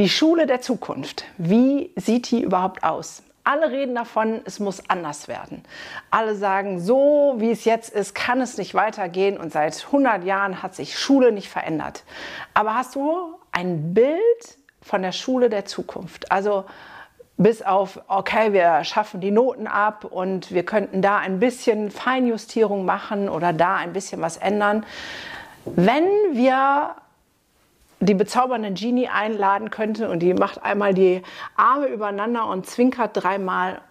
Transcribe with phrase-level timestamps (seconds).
[0.00, 1.24] Die Schule der Zukunft.
[1.36, 3.22] Wie sieht die überhaupt aus?
[3.44, 5.62] Alle reden davon, es muss anders werden.
[6.10, 10.62] Alle sagen, so wie es jetzt ist, kann es nicht weitergehen und seit 100 Jahren
[10.62, 12.04] hat sich Schule nicht verändert.
[12.54, 14.16] Aber hast du ein Bild
[14.80, 16.32] von der Schule der Zukunft?
[16.32, 16.64] Also
[17.36, 22.86] bis auf, okay, wir schaffen die Noten ab und wir könnten da ein bisschen Feinjustierung
[22.86, 24.86] machen oder da ein bisschen was ändern.
[25.66, 26.94] Wenn wir
[28.00, 31.22] die bezaubernde Genie einladen könnte und die macht einmal die
[31.56, 33.82] Arme übereinander und zwinkert dreimal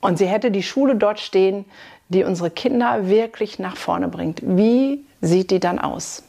[0.00, 1.64] und sie hätte die Schule dort stehen,
[2.08, 4.40] die unsere Kinder wirklich nach vorne bringt.
[4.42, 6.22] Wie sieht die dann aus?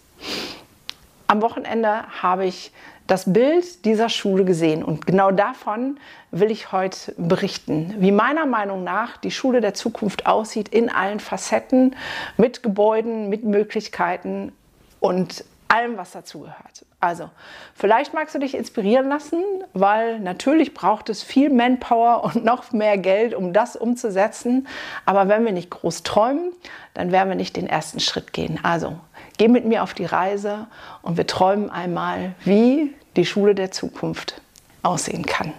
[1.28, 2.72] Am Wochenende habe ich
[3.08, 5.98] das Bild dieser Schule gesehen und genau davon
[6.32, 11.20] will ich heute berichten, wie meiner Meinung nach die Schule der Zukunft aussieht in allen
[11.20, 11.96] Facetten,
[12.38, 14.52] mit Gebäuden, mit Möglichkeiten
[15.00, 16.86] und allem, was dazugehört.
[17.00, 17.30] Also,
[17.76, 22.98] vielleicht magst du dich inspirieren lassen, weil natürlich braucht es viel Manpower und noch mehr
[22.98, 24.68] Geld, um das umzusetzen.
[25.06, 26.52] Aber wenn wir nicht groß träumen,
[26.94, 28.60] dann werden wir nicht den ersten Schritt gehen.
[28.64, 28.98] Also,
[29.38, 30.68] geh mit mir auf die Reise
[31.02, 34.42] und wir träumen einmal, wie die Schule der Zukunft
[34.84, 35.54] aussehen kann.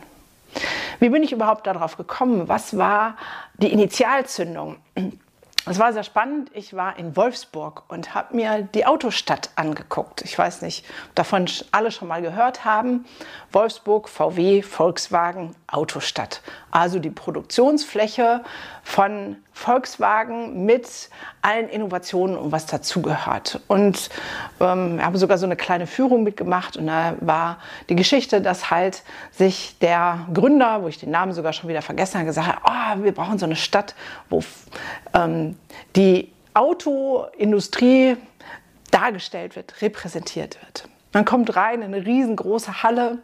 [1.01, 2.49] Wie bin ich überhaupt darauf gekommen?
[2.49, 3.17] Was war
[3.59, 4.77] die Initialzündung?
[5.67, 6.51] Es war sehr spannend.
[6.55, 10.23] Ich war in Wolfsburg und habe mir die Autostadt angeguckt.
[10.23, 13.05] Ich weiß nicht, ob davon alle schon mal gehört haben.
[13.53, 16.41] Wolfsburg, VW, Volkswagen, Autostadt.
[16.71, 18.43] Also die Produktionsfläche
[18.83, 21.11] von Volkswagen mit
[21.43, 23.61] allen Innovationen und was dazugehört.
[23.69, 24.09] Und
[24.61, 27.59] ähm, habe sogar so eine kleine Führung mitgemacht und da war
[27.91, 32.15] die Geschichte, dass halt sich der Gründer, wo ich den Namen sogar schon wieder vergessen
[32.15, 33.95] habe, gesagt hat, oh, wir brauchen so eine Stadt,
[34.31, 34.43] wo
[35.13, 35.59] ähm,
[35.97, 38.17] die Autoindustrie
[38.91, 40.89] dargestellt wird, repräsentiert wird.
[41.13, 43.19] Man kommt rein in eine riesengroße Halle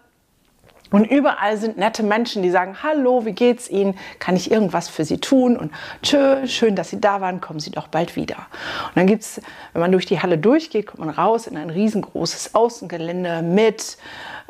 [0.95, 3.99] und überall sind nette Menschen, die sagen, hallo, wie geht's Ihnen?
[4.21, 5.57] Kann ich irgendwas für Sie tun?
[5.57, 5.73] Und
[6.05, 8.37] tschö, schön, dass Sie da waren, kommen Sie doch bald wieder.
[8.37, 9.41] Und dann gibt's,
[9.73, 13.99] wenn man durch die Halle durchgeht, kommt man raus in ein riesengroßes Außengelände mit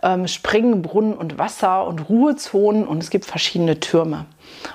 [0.03, 4.27] ähm, Springbrunnen und Wasser und Ruhezonen und es gibt verschiedene Türme.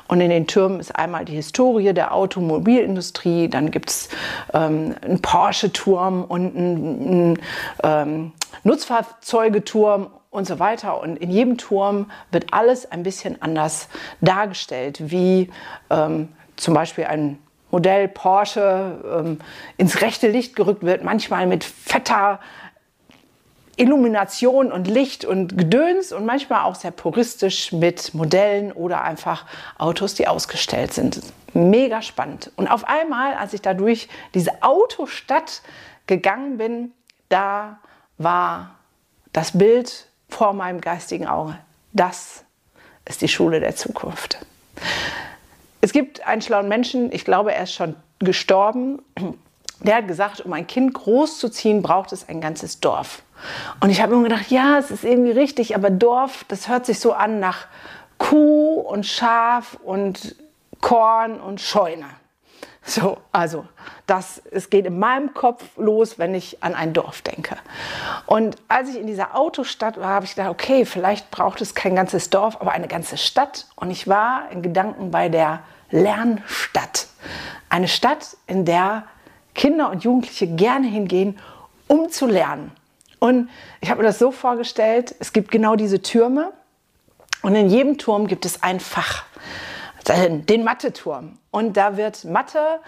[0.08, 4.10] Und in den Türmen ist einmal die Historie der Automobilindustrie, dann gibt es
[4.56, 7.40] ähm, einen Porsche-Turm und einen, einen
[7.84, 8.32] ähm,
[8.64, 11.02] Nutzfahrzeugeturm und so weiter.
[11.02, 13.90] Und in jedem Turm wird alles ein bisschen anders
[14.22, 15.50] dargestellt, wie
[15.90, 17.40] ähm, zum Beispiel ein
[17.72, 19.40] Modell Porsche ähm,
[19.78, 22.40] ins rechte Licht gerückt wird, manchmal mit fetter
[23.80, 29.46] Illumination und Licht und Gedöns und manchmal auch sehr puristisch mit Modellen oder einfach
[29.78, 31.22] Autos, die ausgestellt sind.
[31.54, 32.52] Mega spannend.
[32.58, 35.62] Und auf einmal, als ich da durch diese Autostadt
[36.08, 36.92] gegangen bin,
[37.30, 37.80] da
[38.18, 38.76] war
[39.32, 41.58] das Bild vor meinem geistigen Auge.
[41.92, 42.44] Das
[43.06, 44.38] ist die Schule der Zukunft.
[45.82, 49.02] Es gibt einen schlauen Menschen, ich glaube, er ist schon gestorben,
[49.82, 53.24] der hat gesagt, um ein Kind großzuziehen, braucht es ein ganzes Dorf.
[53.80, 57.00] Und ich habe mir gedacht, ja, es ist irgendwie richtig, aber Dorf, das hört sich
[57.00, 57.68] so an nach
[58.18, 60.36] Kuh und Schaf und
[60.82, 62.06] Korn und Scheune.
[62.90, 63.68] So, also
[64.08, 67.56] das, es geht in meinem Kopf los, wenn ich an ein Dorf denke.
[68.26, 71.96] Und als ich in dieser Autostadt war, habe ich gedacht, okay, vielleicht braucht es kein
[71.96, 73.68] ganzes Dorf, aber eine ganze Stadt.
[73.76, 75.60] Und ich war in Gedanken bei der
[75.92, 77.06] Lernstadt.
[77.70, 79.04] Eine Stadt, in der
[79.54, 81.38] Kinder und Jugendliche gerne hingehen,
[81.88, 82.72] um zu lernen.
[83.20, 83.52] Und
[83.82, 86.54] ich habe mir das so vorgestellt, es gibt genau diese Türme
[87.44, 89.26] und in jedem Turm gibt es ein Fach
[90.10, 91.38] den Mathe-Turm.
[91.52, 92.80] Und da wird Mathe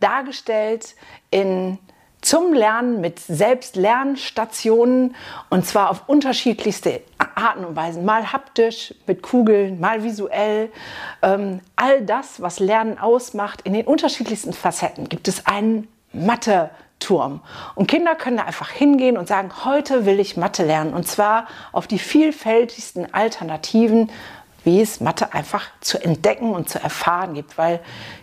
[0.00, 0.94] dargestellt
[1.30, 1.78] in
[2.26, 5.14] zum Lernen mit Selbstlernstationen
[5.48, 7.02] und zwar auf unterschiedlichste
[7.36, 8.04] Arten und Weisen.
[8.04, 10.72] Mal haptisch, mit Kugeln, mal visuell.
[11.22, 17.42] Ähm, all das, was Lernen ausmacht, in den unterschiedlichsten Facetten gibt es einen Mathe-Turm.
[17.76, 20.94] Und Kinder können da einfach hingehen und sagen, heute will ich Mathe lernen.
[20.94, 24.10] Und zwar auf die vielfältigsten Alternativen
[24.66, 27.80] wie es Mathe einfach zu entdecken und zu erfahren gibt, weil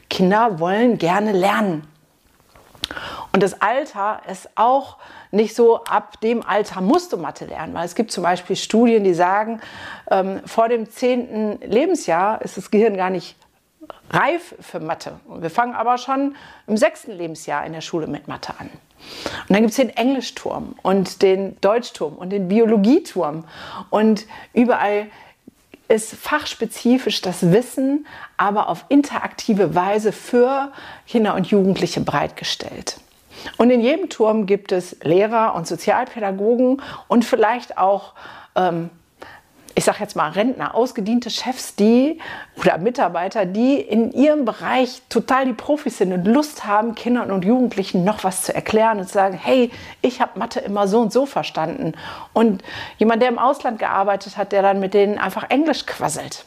[0.10, 1.88] Kinder wollen gerne lernen.
[3.32, 4.98] Und das Alter ist auch
[5.32, 9.06] nicht so, ab dem Alter musst du Mathe lernen, weil es gibt zum Beispiel Studien,
[9.06, 9.62] die sagen,
[10.12, 13.38] ähm, vor dem zehnten Lebensjahr ist das Gehirn gar nicht
[14.12, 15.20] reif für Mathe.
[15.26, 16.36] wir fangen aber schon
[16.68, 18.70] im sechsten Lebensjahr in der Schule mit Mathe an.
[18.70, 23.46] Und dann gibt es den Englischturm und den Deutschturm und den Biologieturm.
[23.90, 25.08] Und überall
[25.94, 30.72] ist fachspezifisch das Wissen, aber auf interaktive Weise für
[31.08, 32.98] Kinder und Jugendliche bereitgestellt.
[33.58, 38.14] Und in jedem Turm gibt es Lehrer und Sozialpädagogen und vielleicht auch
[38.56, 38.90] ähm,
[39.76, 42.20] ich sage jetzt mal Rentner, ausgediente Chefs, die
[42.58, 47.44] oder Mitarbeiter, die in ihrem Bereich total die Profis sind und Lust haben, Kindern und
[47.44, 49.72] Jugendlichen noch was zu erklären und zu sagen, hey,
[50.02, 51.94] ich habe Mathe immer so und so verstanden.
[52.34, 52.64] Und
[53.00, 56.46] jemand, der im Ausland gearbeitet hat, der dann mit denen einfach Englisch quasselt.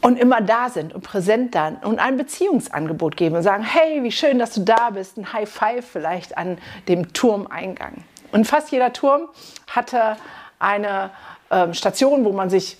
[0.00, 4.12] Und immer da sind und präsent dann und ein Beziehungsangebot geben und sagen, hey, wie
[4.12, 8.04] schön, dass du da bist, ein High Five vielleicht an dem Turmeingang.
[8.30, 9.22] Und fast jeder Turm
[9.66, 10.16] hatte
[10.58, 11.10] eine
[11.50, 12.78] ähm, Station, wo man sich,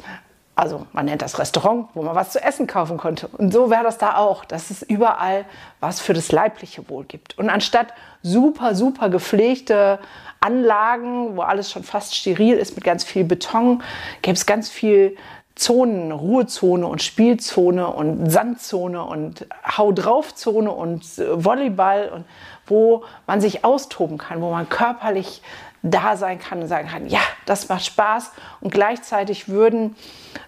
[0.54, 3.28] also man nennt das Restaurant, wo man was zu essen kaufen konnte.
[3.28, 5.44] Und so wäre das da auch, dass es überall
[5.80, 7.38] was für das leibliche Wohl gibt.
[7.38, 7.88] Und anstatt
[8.22, 9.98] super, super gepflegte
[10.40, 13.82] Anlagen, wo alles schon fast steril ist mit ganz viel Beton,
[14.22, 15.16] gäbe es ganz viel
[15.58, 19.44] Zonen, Ruhezone und Spielzone und Sandzone und
[19.76, 22.24] Hau drauf Zone und äh, Volleyball und
[22.66, 25.42] wo man sich austoben kann, wo man körperlich
[25.82, 29.96] da sein kann und sagen kann, ja, das macht Spaß und gleichzeitig würden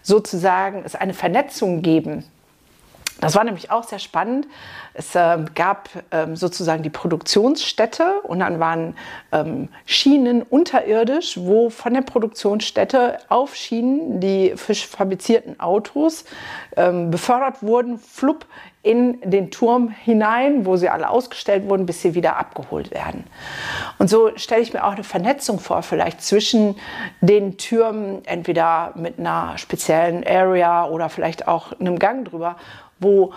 [0.02, 2.24] sozusagen es eine Vernetzung geben.
[3.20, 4.46] Das war nämlich auch sehr spannend.
[4.94, 8.96] Es äh, gab ähm, sozusagen die Produktionsstätte und dann waren
[9.30, 16.24] ähm, Schienen unterirdisch, wo von der Produktionsstätte auf Schienen die frisch fabrizierten Autos
[16.76, 18.46] ähm, befördert wurden, flupp
[18.82, 23.24] in den Turm hinein, wo sie alle ausgestellt wurden, bis sie wieder abgeholt werden.
[23.98, 26.76] Und so stelle ich mir auch eine Vernetzung vor, vielleicht zwischen
[27.20, 32.56] den Türmen, entweder mit einer speziellen Area oder vielleicht auch einem Gang drüber,
[33.00, 33.32] wo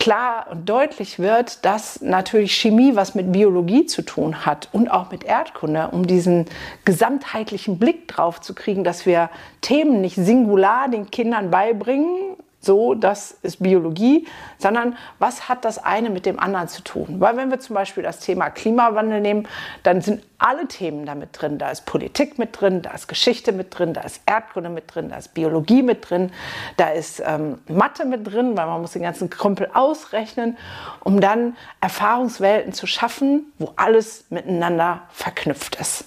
[0.00, 5.10] klar und deutlich wird, dass natürlich Chemie was mit Biologie zu tun hat und auch
[5.10, 6.46] mit Erdkunde, um diesen
[6.86, 9.28] gesamtheitlichen Blick drauf zu kriegen, dass wir
[9.60, 12.29] Themen nicht singular den Kindern beibringen,
[12.62, 14.26] so, das ist Biologie,
[14.58, 17.16] sondern was hat das eine mit dem anderen zu tun?
[17.18, 19.48] Weil wenn wir zum Beispiel das Thema Klimawandel nehmen,
[19.82, 21.56] dann sind alle Themen damit drin.
[21.56, 25.08] Da ist Politik mit drin, da ist Geschichte mit drin, da ist Erdkunde mit drin,
[25.08, 26.32] da ist Biologie mit drin,
[26.76, 30.58] da ist ähm, Mathe mit drin, weil man muss den ganzen Krümpel ausrechnen,
[31.02, 36.04] um dann Erfahrungswelten zu schaffen, wo alles miteinander verknüpft ist.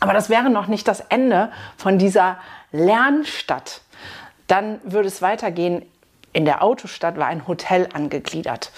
[0.00, 2.38] Aber das wäre noch nicht das Ende von dieser
[2.72, 3.82] Lernstadt
[4.50, 5.84] dann würde es weitergehen.
[6.32, 8.72] In der Autostadt war ein Hotel angegliedert.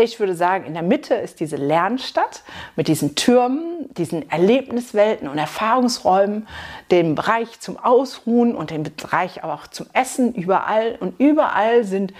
[0.00, 2.42] Ich würde sagen, in der Mitte ist diese Lernstadt
[2.76, 6.48] mit diesen Türmen, diesen Erlebniswelten und Erfahrungsräumen,
[6.90, 10.96] dem Bereich zum Ausruhen und dem Bereich aber auch zum Essen überall.
[10.98, 12.14] Und überall sind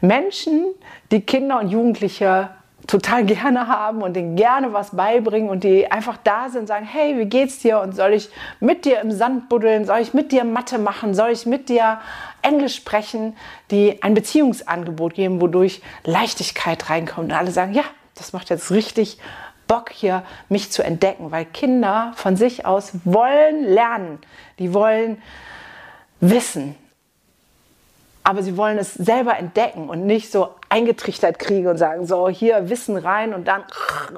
[0.00, 0.64] Menschen,
[1.12, 2.50] die Kinder und Jugendliche
[2.86, 7.18] total gerne haben und denen gerne was beibringen und die einfach da sind sagen, hey,
[7.18, 7.80] wie geht's dir?
[7.80, 8.30] Und soll ich
[8.60, 12.00] mit dir im Sand buddeln, soll ich mit dir Mathe machen, soll ich mit dir
[12.42, 13.36] Englisch sprechen,
[13.70, 17.32] die ein Beziehungsangebot geben, wodurch Leichtigkeit reinkommt.
[17.32, 17.84] Und alle sagen, ja,
[18.14, 19.18] das macht jetzt richtig
[19.66, 24.18] Bock hier, mich zu entdecken, weil Kinder von sich aus wollen lernen,
[24.58, 25.20] die wollen
[26.20, 26.76] wissen,
[28.26, 32.68] aber sie wollen es selber entdecken und nicht so eingetrichtert kriegen und sagen, so hier
[32.68, 33.64] Wissen rein und dann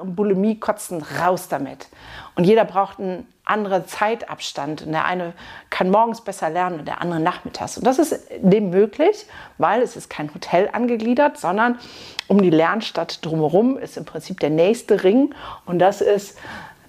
[0.03, 1.87] Bulimie kotzen, raus damit.
[2.35, 4.83] Und jeder braucht einen anderen Zeitabstand.
[4.83, 5.33] Und der eine
[5.69, 7.77] kann morgens besser lernen und der andere nachmittags.
[7.77, 9.25] Und das ist dem möglich,
[9.57, 11.79] weil es ist kein Hotel angegliedert, sondern
[12.27, 15.33] um die Lernstadt drumherum ist im Prinzip der nächste Ring
[15.65, 16.37] und das ist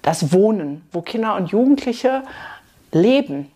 [0.01, 2.23] das Wohnen, wo Kinder und Jugendliche
[2.91, 3.51] leben.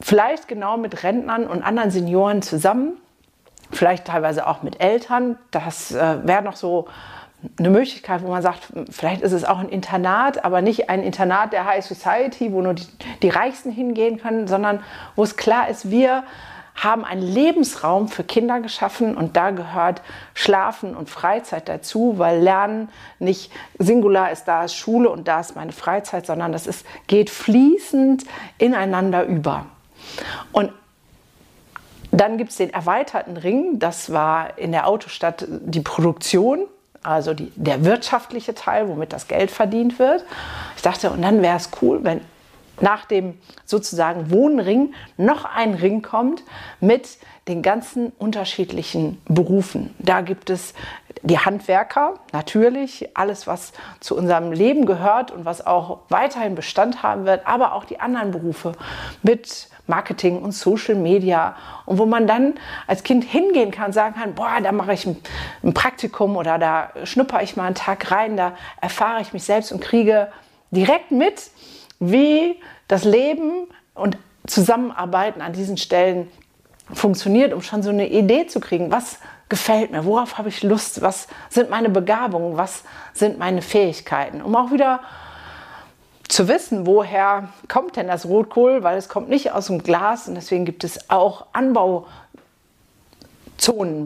[0.00, 2.96] Vielleicht genau mit Rentnern und anderen Senioren zusammen,
[3.70, 5.38] vielleicht teilweise auch mit Eltern.
[5.50, 6.88] Das äh, wäre noch so
[7.58, 11.52] eine Möglichkeit, wo man sagt, vielleicht ist es auch ein Internat, aber nicht ein Internat
[11.52, 12.86] der High Society, wo nur die,
[13.22, 14.80] die Reichsten hingehen können, sondern
[15.14, 16.24] wo es klar ist, wir
[16.74, 20.00] haben einen Lebensraum für Kinder geschaffen und da gehört
[20.34, 25.56] Schlafen und Freizeit dazu, weil Lernen nicht singular ist, da ist Schule und da ist
[25.56, 28.24] meine Freizeit, sondern das ist, geht fließend
[28.58, 29.66] ineinander über.
[30.52, 30.72] Und
[32.10, 36.66] dann gibt es den erweiterten Ring, das war in der Autostadt die Produktion,
[37.02, 40.24] also die, der wirtschaftliche Teil, womit das Geld verdient wird.
[40.76, 42.20] Ich dachte, und dann wäre es cool, wenn
[42.80, 46.42] nach dem sozusagen Wohnring noch ein Ring kommt
[46.80, 47.18] mit
[47.48, 49.94] den ganzen unterschiedlichen Berufen.
[49.98, 50.74] Da gibt es
[51.22, 57.24] die Handwerker, natürlich, alles, was zu unserem Leben gehört und was auch weiterhin Bestand haben
[57.24, 58.72] wird, aber auch die anderen Berufe
[59.22, 61.56] mit Marketing und Social Media
[61.86, 62.54] und wo man dann
[62.86, 67.42] als Kind hingehen kann sagen kann, boah, da mache ich ein Praktikum oder da schnupper
[67.42, 70.28] ich mal einen Tag rein, da erfahre ich mich selbst und kriege
[70.70, 71.50] direkt mit,
[72.00, 76.28] wie das Leben und Zusammenarbeiten an diesen Stellen
[76.92, 81.02] funktioniert, um schon so eine Idee zu kriegen, was gefällt mir, worauf habe ich Lust,
[81.02, 85.00] was sind meine Begabungen, was sind meine Fähigkeiten, um auch wieder
[86.28, 90.34] zu wissen, woher kommt denn das Rotkohl, weil es kommt nicht aus dem Glas und
[90.34, 92.10] deswegen gibt es auch Anbauzonen,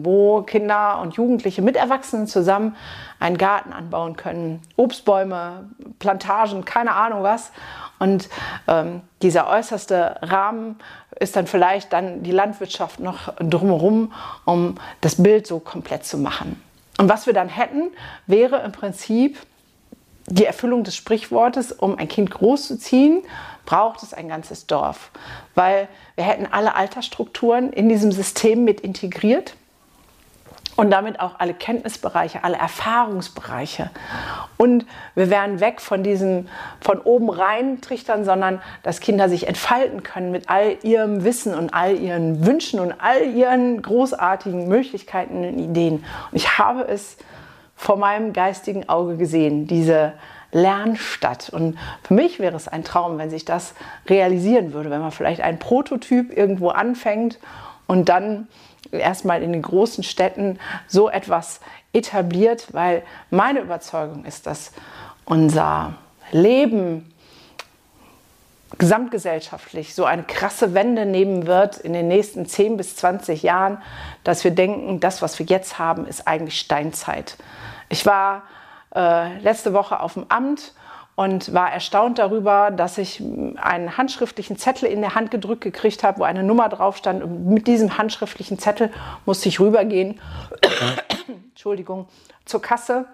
[0.05, 2.77] wo Kinder und Jugendliche mit Erwachsenen zusammen
[3.19, 5.69] einen Garten anbauen können, Obstbäume,
[5.99, 7.51] Plantagen, keine Ahnung was.
[7.99, 8.29] Und
[8.67, 10.77] ähm, dieser äußerste Rahmen
[11.19, 14.11] ist dann vielleicht dann die Landwirtschaft noch drumherum,
[14.45, 16.61] um das Bild so komplett zu machen.
[16.97, 17.91] Und was wir dann hätten,
[18.27, 19.37] wäre im Prinzip
[20.27, 23.23] die Erfüllung des Sprichwortes, um ein Kind großzuziehen,
[23.65, 25.11] braucht es ein ganzes Dorf,
[25.55, 29.55] weil wir hätten alle Altersstrukturen in diesem System mit integriert
[30.75, 33.91] und damit auch alle Kenntnisbereiche, alle Erfahrungsbereiche.
[34.57, 36.47] Und wir wären weg von diesem
[36.81, 41.73] von oben rein Trichtern, sondern dass Kinder sich entfalten können mit all ihrem Wissen und
[41.73, 46.03] all ihren Wünschen und all ihren großartigen Möglichkeiten und Ideen.
[46.31, 47.17] Und ich habe es
[47.75, 50.13] vor meinem geistigen Auge gesehen, diese
[50.51, 51.49] Lernstadt.
[51.49, 53.73] Und für mich wäre es ein Traum, wenn sich das
[54.07, 57.39] realisieren würde, wenn man vielleicht einen Prototyp irgendwo anfängt
[57.87, 58.47] und dann
[58.99, 61.59] erstmal in den großen Städten so etwas
[61.93, 64.71] etabliert, weil meine Überzeugung ist, dass
[65.25, 65.93] unser
[66.31, 67.13] Leben
[68.77, 73.77] gesamtgesellschaftlich so eine krasse Wende nehmen wird in den nächsten 10 bis 20 Jahren,
[74.23, 77.37] dass wir denken, das, was wir jetzt haben, ist eigentlich Steinzeit.
[77.89, 78.43] Ich war
[78.95, 80.73] äh, letzte Woche auf dem Amt
[81.15, 83.21] und war erstaunt darüber, dass ich
[83.57, 87.23] einen handschriftlichen Zettel in der Hand gedrückt gekriegt habe, wo eine Nummer drauf stand.
[87.23, 88.91] Und mit diesem handschriftlichen Zettel
[89.25, 90.19] musste ich rübergehen,
[91.51, 92.07] Entschuldigung,
[92.45, 93.05] zur Kasse,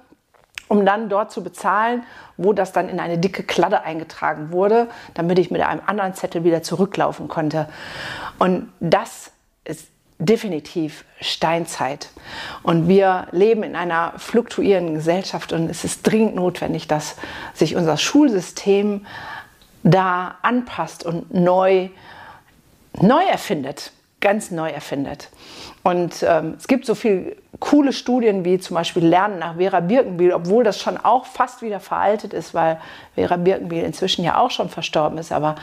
[0.70, 2.03] um dann dort zu bezahlen,
[2.38, 6.44] wo das dann in eine dicke Kladde eingetragen wurde, damit ich mit einem anderen Zettel
[6.44, 7.68] wieder zurücklaufen konnte.
[8.38, 9.32] Und das
[9.65, 9.89] ist
[10.20, 12.10] definitiv Steinzeit.
[12.62, 17.16] Und wir leben in einer fluktuierenden Gesellschaft und es ist dringend notwendig, dass
[17.54, 19.06] sich unser Schulsystem
[19.84, 21.90] da anpasst und neu,
[23.00, 25.30] neu erfindet, ganz neu erfindet.
[25.84, 30.34] Und ähm, es gibt so viele coole Studien wie zum Beispiel Lernen nach Vera Birkenbiel,
[30.34, 32.80] obwohl das schon auch fast wieder veraltet ist, weil
[33.16, 35.32] Vera Birkenbiel inzwischen ja auch schon verstorben ist.
[35.32, 35.56] Aber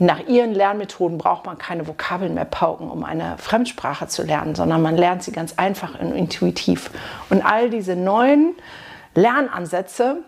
[0.00, 4.80] nach ihren Lernmethoden braucht man keine Vokabeln mehr pauken, um eine Fremdsprache zu lernen, sondern
[4.80, 6.90] man lernt sie ganz einfach und intuitiv.
[7.28, 8.54] Und all diese neuen
[9.14, 10.18] Lernansätze,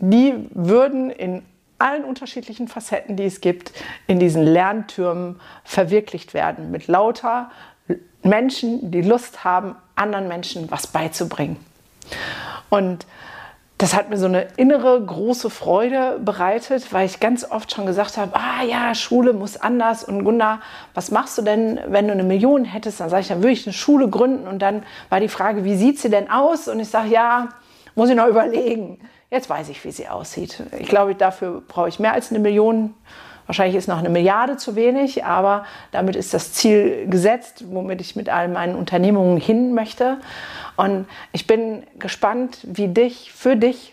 [0.00, 1.42] die würden in
[1.78, 3.72] allen unterschiedlichen Facetten, die es gibt,
[4.08, 6.72] in diesen Lerntürmen verwirklicht werden.
[6.72, 7.52] Mit lauter
[8.24, 11.56] Menschen, die Lust haben, anderen Menschen was beizubringen.
[12.68, 13.06] Und
[13.80, 18.18] das hat mir so eine innere große Freude bereitet, weil ich ganz oft schon gesagt
[18.18, 20.04] habe, ah ja, Schule muss anders.
[20.04, 20.60] Und Gunnar,
[20.92, 23.00] was machst du denn, wenn du eine Million hättest?
[23.00, 24.46] Dann sage ich, dann würde ich eine Schule gründen.
[24.46, 26.68] Und dann war die Frage, wie sieht sie denn aus?
[26.68, 27.48] Und ich sage, ja,
[27.94, 28.98] muss ich noch überlegen.
[29.30, 30.62] Jetzt weiß ich, wie sie aussieht.
[30.78, 32.92] Ich glaube, dafür brauche ich mehr als eine Million.
[33.50, 38.14] Wahrscheinlich ist noch eine Milliarde zu wenig, aber damit ist das Ziel gesetzt, womit ich
[38.14, 40.18] mit all meinen Unternehmungen hin möchte.
[40.76, 43.92] Und ich bin gespannt, wie dich, für dich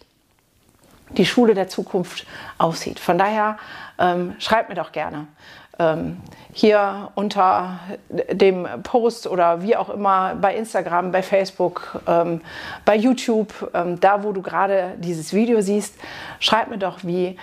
[1.09, 2.27] die Schule der Zukunft
[2.59, 2.99] aussieht.
[2.99, 3.57] Von daher
[3.97, 5.25] ähm, schreib mir doch gerne
[5.79, 6.17] ähm,
[6.53, 12.41] hier unter dem Post oder wie auch immer bei Instagram, bei Facebook, ähm,
[12.85, 15.95] bei YouTube, ähm, da wo du gerade dieses Video siehst,
[16.39, 17.37] schreib mir doch, wie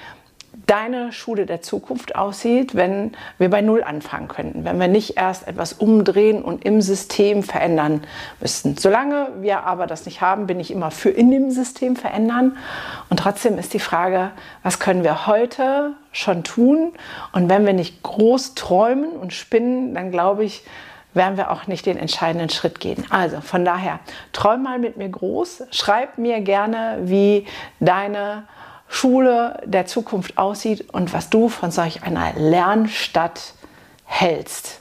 [0.66, 5.46] deine Schule der Zukunft aussieht, wenn wir bei Null anfangen könnten, wenn wir nicht erst
[5.48, 8.02] etwas umdrehen und im System verändern
[8.40, 8.76] müssten.
[8.76, 12.56] Solange wir aber das nicht haben, bin ich immer für in dem System verändern.
[13.10, 14.30] Und trotzdem ist die Frage,
[14.62, 16.92] was können wir heute schon tun?
[17.32, 20.64] Und wenn wir nicht groß träumen und spinnen, dann glaube ich,
[21.14, 23.04] werden wir auch nicht den entscheidenden Schritt gehen.
[23.10, 24.00] Also von daher,
[24.32, 27.46] träum mal mit mir groß, schreib mir gerne, wie
[27.80, 28.44] deine
[28.88, 33.54] Schule der Zukunft aussieht und was du von solch einer Lernstadt
[34.04, 34.80] hältst.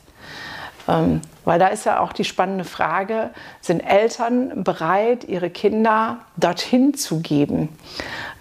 [0.87, 3.31] Ähm, weil da ist ja auch die spannende Frage,
[3.61, 7.69] sind Eltern bereit, ihre Kinder dorthin zu geben?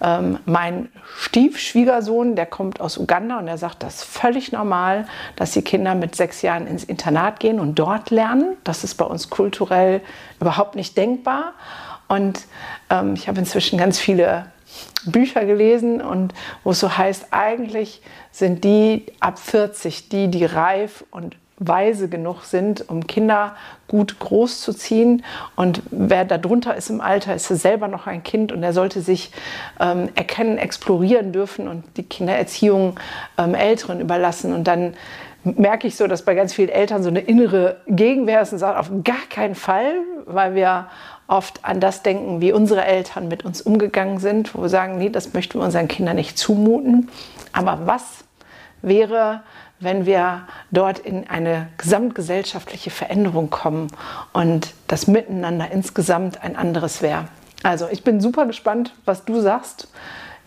[0.01, 5.05] Ähm, mein Stiefschwiegersohn, der kommt aus Uganda und er sagt, das ist völlig normal,
[5.35, 8.57] dass die Kinder mit sechs Jahren ins Internat gehen und dort lernen.
[8.63, 10.01] Das ist bei uns kulturell
[10.39, 11.53] überhaupt nicht denkbar.
[12.07, 12.41] Und
[12.89, 14.45] ähm, ich habe inzwischen ganz viele
[15.05, 18.01] Bücher gelesen und wo es so heißt, eigentlich
[18.31, 21.35] sind die ab 40, die, die reif und
[21.67, 23.55] weise genug sind, um Kinder
[23.87, 25.23] gut groß zu ziehen.
[25.55, 29.31] Und wer darunter ist im Alter, ist selber noch ein Kind und er sollte sich
[29.79, 32.99] ähm, erkennen, explorieren dürfen und die Kindererziehung
[33.37, 34.53] ähm, Älteren überlassen.
[34.53, 34.95] Und dann
[35.43, 38.77] merke ich so, dass bei ganz vielen Eltern so eine innere Gegenwehr ist und sagt,
[38.77, 39.95] auf gar keinen Fall,
[40.25, 40.87] weil wir
[41.27, 45.09] oft an das denken, wie unsere Eltern mit uns umgegangen sind, wo wir sagen, nee,
[45.09, 47.09] das möchten wir unseren Kindern nicht zumuten.
[47.51, 48.23] Aber was
[48.81, 49.41] wäre,
[49.79, 53.87] wenn wir dort in eine gesamtgesellschaftliche Veränderung kommen
[54.31, 57.25] und das Miteinander insgesamt ein anderes wäre?
[57.63, 59.87] Also ich bin super gespannt, was du sagst.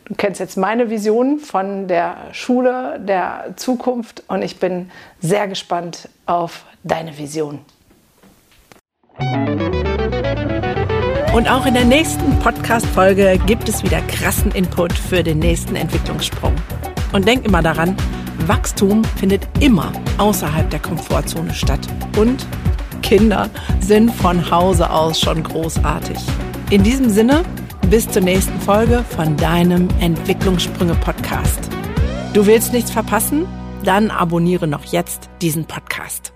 [0.08, 6.08] Du kennst jetzt meine Vision von der Schule der Zukunft und ich bin sehr gespannt
[6.26, 7.58] auf deine Vision.
[11.34, 16.54] Und auch in der nächsten Podcast-Folge gibt es wieder krassen Input für den nächsten Entwicklungssprung.
[17.12, 17.96] Und denk immer daran,
[18.46, 21.80] Wachstum findet immer außerhalb der Komfortzone statt.
[22.16, 22.46] Und
[23.02, 26.18] Kinder sind von Hause aus schon großartig.
[26.70, 27.44] In diesem Sinne,
[27.90, 31.70] bis zur nächsten Folge von deinem Entwicklungssprünge-Podcast.
[32.32, 33.46] Du willst nichts verpassen?
[33.84, 36.35] Dann abonniere noch jetzt diesen Podcast.